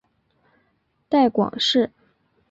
[1.09, 1.91] 带广市